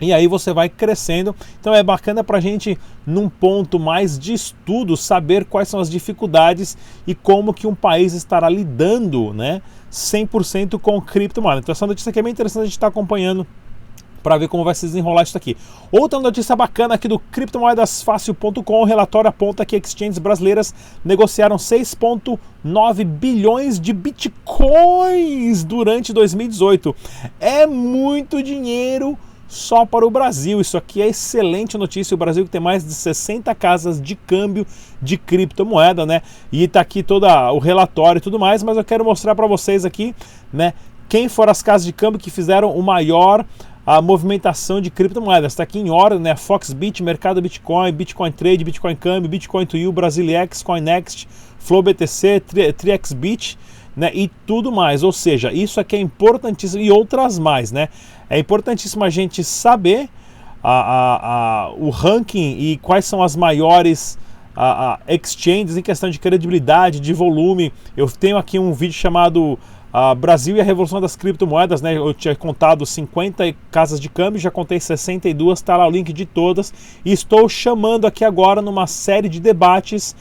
E 0.00 0.12
aí 0.12 0.26
você 0.26 0.52
vai 0.52 0.68
crescendo. 0.68 1.34
Então 1.60 1.72
é 1.72 1.82
bacana 1.82 2.22
para 2.22 2.38
a 2.38 2.40
gente, 2.40 2.76
num 3.06 3.28
ponto 3.28 3.78
mais 3.78 4.18
de 4.18 4.34
estudo, 4.34 4.96
saber 4.96 5.44
quais 5.44 5.68
são 5.68 5.80
as 5.80 5.88
dificuldades 5.88 6.76
e 7.06 7.14
como 7.14 7.54
que 7.54 7.66
um 7.66 7.74
país 7.74 8.12
estará 8.12 8.48
lidando 8.48 9.32
né, 9.32 9.62
100% 9.90 10.78
com 10.80 11.00
criptomoeda. 11.00 11.60
Então 11.60 11.72
essa 11.72 11.86
notícia 11.86 12.10
aqui 12.10 12.18
é 12.18 12.22
bem 12.22 12.32
interessante 12.32 12.62
a 12.62 12.66
gente 12.66 12.72
estar 12.72 12.88
tá 12.88 12.90
acompanhando 12.90 13.46
para 14.24 14.38
ver 14.38 14.48
como 14.48 14.64
vai 14.64 14.74
se 14.74 14.86
desenrolar 14.86 15.22
isso 15.22 15.36
aqui. 15.36 15.54
Outra 15.92 16.18
notícia 16.18 16.56
bacana 16.56 16.94
aqui 16.94 17.06
do 17.06 17.18
criptomoedasfácil.com, 17.18 18.80
o 18.80 18.84
relatório 18.84 19.28
aponta 19.28 19.66
que 19.66 19.76
exchanges 19.76 20.18
brasileiras 20.18 20.74
negociaram 21.04 21.56
6.9 21.56 23.04
bilhões 23.04 23.78
de 23.78 23.92
bitcoins 23.92 25.62
durante 25.62 26.10
2018. 26.14 26.96
É 27.38 27.66
muito 27.66 28.42
dinheiro 28.42 29.16
só 29.46 29.84
para 29.84 30.06
o 30.06 30.10
Brasil. 30.10 30.58
Isso 30.58 30.78
aqui 30.78 31.02
é 31.02 31.08
excelente 31.08 31.76
notícia. 31.76 32.14
O 32.14 32.18
Brasil 32.18 32.44
que 32.44 32.50
tem 32.50 32.60
mais 32.60 32.82
de 32.82 32.94
60 32.94 33.54
casas 33.54 34.00
de 34.00 34.16
câmbio 34.16 34.66
de 35.02 35.18
criptomoeda, 35.18 36.06
né? 36.06 36.22
E 36.50 36.66
tá 36.66 36.80
aqui 36.80 37.02
todo 37.02 37.26
o 37.26 37.58
relatório 37.58 38.18
e 38.18 38.22
tudo 38.22 38.38
mais, 38.38 38.62
mas 38.62 38.78
eu 38.78 38.84
quero 38.84 39.04
mostrar 39.04 39.34
para 39.34 39.46
vocês 39.46 39.84
aqui, 39.84 40.14
né? 40.50 40.72
Quem 41.08 41.28
foram 41.28 41.52
as 41.52 41.62
casas 41.62 41.84
de 41.84 41.92
câmbio 41.92 42.18
que 42.18 42.30
fizeram 42.30 42.74
o 42.74 42.82
maior 42.82 43.44
a 43.86 44.00
movimentação 44.00 44.80
de 44.80 44.90
criptomoedas. 44.90 45.52
Está 45.52 45.62
aqui 45.62 45.78
em 45.78 45.90
ordem, 45.90 46.18
né? 46.18 46.34
Foxbit, 46.34 47.02
Mercado 47.02 47.40
Bitcoin, 47.42 47.92
Bitcoin 47.92 48.32
Trade, 48.32 48.64
Bitcoin 48.64 48.96
Câmbio, 48.96 49.28
Bitcoin 49.28 49.66
to 49.66 49.76
You, 49.76 49.92
Brasilex, 49.92 50.62
CoinNext, 50.62 51.28
FlowBTC, 51.58 52.42
TriXBit, 52.76 53.58
né? 53.94 54.10
E 54.14 54.28
tudo 54.46 54.72
mais. 54.72 55.02
Ou 55.02 55.12
seja, 55.12 55.52
isso 55.52 55.78
aqui 55.80 55.96
é 55.96 56.00
importantíssimo 56.00 56.82
e 56.82 56.90
outras 56.90 57.38
mais, 57.38 57.70
né? 57.70 57.88
É 58.30 58.38
importantíssimo 58.38 59.04
a 59.04 59.10
gente 59.10 59.44
saber 59.44 60.08
a, 60.62 60.72
a, 60.72 61.66
a, 61.66 61.70
o 61.74 61.90
ranking 61.90 62.56
e 62.58 62.78
quais 62.78 63.04
são 63.04 63.22
as 63.22 63.36
maiores 63.36 64.18
a 64.56 65.00
exchanges 65.08 65.76
em 65.76 65.82
questão 65.82 66.08
de 66.08 66.18
credibilidade, 66.18 67.00
de 67.00 67.12
volume. 67.12 67.72
Eu 67.96 68.08
tenho 68.08 68.36
aqui 68.36 68.58
um 68.58 68.72
vídeo 68.72 68.94
chamado 68.94 69.58
a 69.96 70.12
Brasil 70.12 70.56
e 70.56 70.60
a 70.60 70.64
revolução 70.64 71.00
das 71.00 71.14
criptomoedas, 71.14 71.80
né? 71.80 71.96
Eu 71.96 72.12
tinha 72.12 72.34
contado 72.34 72.84
50 72.84 73.54
casas 73.70 74.00
de 74.00 74.08
câmbio, 74.08 74.40
já 74.40 74.50
contei 74.50 74.80
62, 74.80 75.60
está 75.60 75.76
lá 75.76 75.86
o 75.86 75.90
link 75.90 76.12
de 76.12 76.26
todas. 76.26 76.74
E 77.04 77.12
estou 77.12 77.48
chamando 77.48 78.04
aqui 78.04 78.24
agora 78.24 78.60
numa 78.60 78.88
série 78.88 79.28
de 79.28 79.38
debates 79.38 80.16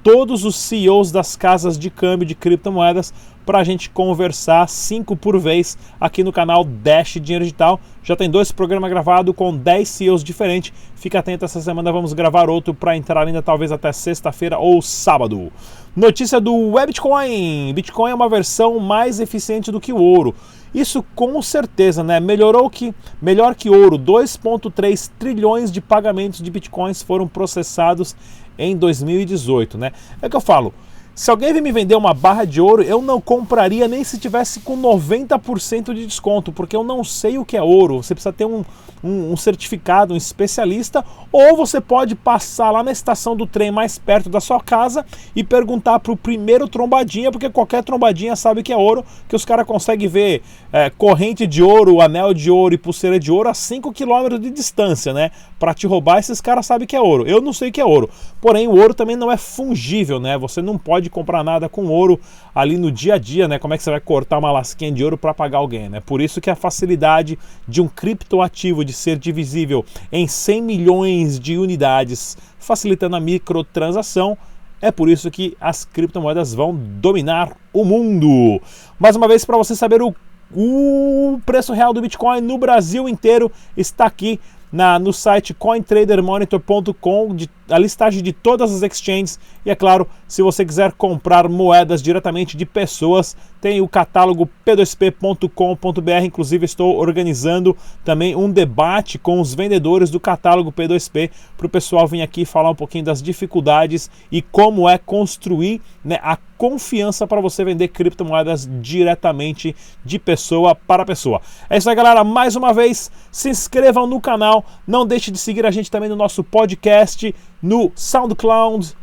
todos 0.00 0.44
os 0.44 0.54
CEOs 0.54 1.10
das 1.10 1.34
casas 1.34 1.76
de 1.76 1.90
câmbio 1.90 2.24
de 2.24 2.36
criptomoedas 2.36 3.12
para 3.44 3.58
a 3.58 3.64
gente 3.64 3.90
conversar 3.90 4.68
cinco 4.68 5.16
por 5.16 5.36
vez 5.40 5.76
aqui 6.00 6.22
no 6.22 6.32
canal 6.32 6.62
Dash 6.62 7.14
Dinheiro 7.20 7.44
Digital. 7.44 7.80
Já 8.04 8.14
tem 8.14 8.30
dois 8.30 8.52
programas 8.52 8.88
gravados 8.88 9.34
com 9.34 9.56
10 9.56 9.88
CEOs 9.88 10.22
diferentes. 10.22 10.72
Fica 10.94 11.18
atento, 11.18 11.44
essa 11.44 11.60
semana 11.60 11.90
vamos 11.90 12.12
gravar 12.12 12.48
outro 12.48 12.72
para 12.72 12.96
entrar 12.96 13.26
ainda 13.26 13.42
talvez 13.42 13.72
até 13.72 13.90
sexta-feira 13.90 14.56
ou 14.56 14.80
sábado. 14.80 15.50
Notícia 15.96 16.38
do 16.38 16.54
Webitcoin. 16.72 17.72
Bitcoin 17.72 18.10
é 18.10 18.14
uma 18.14 18.28
versão 18.28 18.78
mais 18.78 19.18
eficiente 19.18 19.72
do 19.72 19.80
que 19.80 19.94
o 19.94 19.96
ouro. 19.96 20.34
Isso 20.74 21.02
com 21.14 21.40
certeza, 21.40 22.04
né? 22.04 22.20
Melhorou 22.20 22.68
que 22.68 22.94
melhor 23.20 23.54
que 23.54 23.70
ouro, 23.70 23.98
2.3 23.98 25.10
trilhões 25.18 25.72
de 25.72 25.80
pagamentos 25.80 26.42
de 26.42 26.50
bitcoins 26.50 27.00
foram 27.00 27.26
processados 27.26 28.14
em 28.58 28.76
2018, 28.76 29.78
né? 29.78 29.92
É 30.20 30.28
que 30.28 30.36
eu 30.36 30.40
falo, 30.42 30.74
se 31.16 31.30
alguém 31.30 31.50
vir 31.50 31.62
me 31.62 31.72
vender 31.72 31.96
uma 31.96 32.12
barra 32.12 32.44
de 32.44 32.60
ouro, 32.60 32.82
eu 32.82 33.00
não 33.00 33.22
compraria 33.22 33.88
nem 33.88 34.04
se 34.04 34.18
tivesse 34.18 34.60
com 34.60 34.76
90% 34.78 35.94
de 35.94 36.04
desconto, 36.04 36.52
porque 36.52 36.76
eu 36.76 36.84
não 36.84 37.02
sei 37.02 37.38
o 37.38 37.44
que 37.44 37.56
é 37.56 37.62
ouro. 37.62 38.02
Você 38.02 38.14
precisa 38.14 38.34
ter 38.34 38.44
um, 38.44 38.62
um, 39.02 39.32
um, 39.32 39.36
certificado, 39.36 40.12
um 40.12 40.16
especialista, 40.16 41.02
ou 41.32 41.56
você 41.56 41.80
pode 41.80 42.14
passar 42.14 42.70
lá 42.70 42.82
na 42.82 42.92
estação 42.92 43.34
do 43.34 43.46
trem 43.46 43.70
mais 43.70 43.96
perto 43.96 44.28
da 44.28 44.40
sua 44.40 44.60
casa 44.60 45.06
e 45.34 45.42
perguntar 45.42 46.00
para 46.00 46.12
o 46.12 46.16
primeiro 46.18 46.68
trombadinha, 46.68 47.32
porque 47.32 47.48
qualquer 47.48 47.82
trombadinha 47.82 48.36
sabe 48.36 48.62
que 48.62 48.70
é 48.70 48.76
ouro, 48.76 49.02
que 49.26 49.34
os 49.34 49.44
caras 49.46 49.66
conseguem 49.66 50.08
ver 50.08 50.42
é, 50.70 50.90
corrente 50.90 51.46
de 51.46 51.62
ouro, 51.62 52.02
anel 52.02 52.34
de 52.34 52.50
ouro 52.50 52.74
e 52.74 52.78
pulseira 52.78 53.18
de 53.18 53.32
ouro 53.32 53.48
a 53.48 53.54
5 53.54 53.90
km 53.90 54.38
de 54.38 54.50
distância, 54.50 55.14
né? 55.14 55.30
Para 55.58 55.72
te 55.72 55.86
roubar, 55.86 56.18
esses 56.18 56.42
caras 56.42 56.66
sabem 56.66 56.86
que 56.86 56.94
é 56.94 57.00
ouro. 57.00 57.26
Eu 57.26 57.40
não 57.40 57.54
sei 57.54 57.70
o 57.70 57.72
que 57.72 57.80
é 57.80 57.86
ouro. 57.86 58.10
Porém, 58.38 58.68
o 58.68 58.76
ouro 58.78 58.92
também 58.92 59.16
não 59.16 59.32
é 59.32 59.38
fungível, 59.38 60.20
né? 60.20 60.36
Você 60.36 60.60
não 60.60 60.76
pode 60.76 61.05
pode 61.06 61.10
comprar 61.10 61.44
nada 61.44 61.68
com 61.68 61.86
ouro 61.86 62.20
ali 62.54 62.76
no 62.76 62.90
dia 62.90 63.14
a 63.14 63.18
dia, 63.18 63.48
né? 63.48 63.58
Como 63.58 63.74
é 63.74 63.76
que 63.76 63.82
você 63.82 63.90
vai 63.90 64.00
cortar 64.00 64.38
uma 64.38 64.52
lasquinha 64.52 64.92
de 64.92 65.02
ouro 65.02 65.16
para 65.16 65.32
pagar 65.32 65.58
alguém, 65.58 65.88
né? 65.88 66.00
Por 66.00 66.20
isso 66.20 66.40
que 66.40 66.50
a 66.50 66.54
facilidade 66.54 67.38
de 67.66 67.80
um 67.80 67.88
criptoativo 67.88 68.84
de 68.84 68.92
ser 68.92 69.18
divisível 69.18 69.84
em 70.10 70.26
100 70.26 70.62
milhões 70.62 71.40
de 71.40 71.56
unidades, 71.56 72.36
facilitando 72.58 73.16
a 73.16 73.20
microtransação, 73.20 74.36
é 74.80 74.90
por 74.90 75.08
isso 75.08 75.30
que 75.30 75.56
as 75.60 75.84
criptomoedas 75.84 76.52
vão 76.52 76.74
dominar 76.74 77.56
o 77.72 77.84
mundo. 77.84 78.60
Mais 78.98 79.16
uma 79.16 79.26
vez, 79.26 79.44
para 79.44 79.56
você 79.56 79.74
saber 79.74 80.02
o, 80.02 80.14
o 80.54 81.40
preço 81.46 81.72
real 81.72 81.92
do 81.92 82.02
Bitcoin 82.02 82.40
no 82.40 82.58
Brasil 82.58 83.08
inteiro, 83.08 83.50
está 83.76 84.04
aqui 84.04 84.38
na, 84.72 84.98
no 84.98 85.12
site 85.12 85.54
cointradermonitor.com, 85.54 87.34
a 87.68 87.78
listagem 87.78 88.22
de 88.22 88.32
todas 88.32 88.72
as 88.72 88.82
exchanges. 88.82 89.38
E 89.64 89.70
é 89.70 89.74
claro, 89.74 90.06
se 90.26 90.42
você 90.42 90.64
quiser 90.64 90.92
comprar 90.92 91.48
moedas 91.48 92.02
diretamente 92.02 92.56
de 92.56 92.64
pessoas, 92.64 93.36
tem 93.60 93.80
o 93.80 93.88
catálogo 93.88 94.48
p2p.com.br. 94.64 96.24
Inclusive, 96.24 96.64
estou 96.64 96.96
organizando 96.96 97.76
também 98.04 98.36
um 98.36 98.50
debate 98.50 99.18
com 99.18 99.40
os 99.40 99.54
vendedores 99.54 100.10
do 100.10 100.20
catálogo 100.20 100.72
P2P 100.72 101.30
para 101.56 101.66
o 101.66 101.70
pessoal 101.70 102.06
vir 102.06 102.22
aqui 102.22 102.44
falar 102.44 102.70
um 102.70 102.74
pouquinho 102.74 103.04
das 103.04 103.22
dificuldades 103.22 104.10
e 104.30 104.42
como 104.42 104.88
é 104.88 104.98
construir 104.98 105.80
né, 106.04 106.18
a 106.22 106.36
confiança 106.56 107.26
para 107.26 107.40
você 107.40 107.64
vender 107.64 107.88
criptomoedas 107.88 108.68
diretamente 108.80 109.74
de 110.04 110.18
pessoa 110.18 110.74
para 110.74 111.04
pessoa. 111.04 111.40
É 111.68 111.76
isso 111.76 111.88
aí, 111.88 111.96
galera. 111.96 112.24
Mais 112.24 112.56
uma 112.56 112.72
vez, 112.72 113.10
se 113.30 113.50
inscrevam 113.50 114.06
no 114.06 114.20
canal. 114.20 114.64
Não 114.86 115.06
deixe 115.06 115.30
de 115.30 115.38
seguir 115.38 115.66
a 115.66 115.70
gente 115.70 115.90
também 115.90 116.08
no 116.08 116.16
nosso 116.16 116.42
podcast, 116.42 117.34
no 117.62 117.92
SoundCloud, 117.94 118.96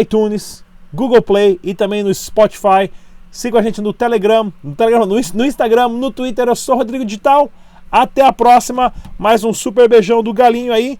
iTunes, 0.00 0.64
Google 0.92 1.22
Play 1.22 1.58
e 1.62 1.74
também 1.74 2.02
no 2.02 2.14
Spotify. 2.14 2.90
Siga 3.30 3.58
a 3.58 3.62
gente 3.62 3.80
no 3.80 3.92
Telegram, 3.92 4.52
no, 4.62 4.74
Telegram, 4.74 5.06
no 5.06 5.44
Instagram, 5.44 5.88
no 5.88 6.10
Twitter. 6.10 6.46
Eu 6.46 6.54
sou 6.54 6.76
Rodrigo 6.76 7.04
Digital. 7.04 7.50
Até 7.90 8.24
a 8.24 8.32
próxima. 8.32 8.92
Mais 9.18 9.44
um 9.44 9.52
super 9.52 9.88
beijão 9.88 10.22
do 10.22 10.32
galinho 10.32 10.72
aí. 10.72 10.98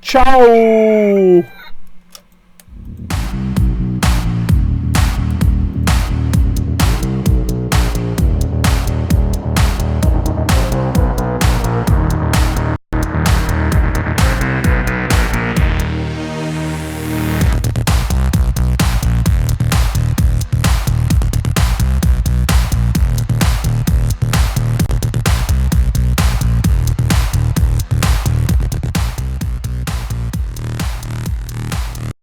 Tchau! 0.00 0.22